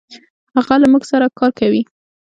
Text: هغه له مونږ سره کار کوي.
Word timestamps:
هغه 0.57 0.75
له 0.81 0.87
مونږ 0.91 1.03
سره 1.11 1.27
کار 1.39 1.51
کوي. 1.59 1.81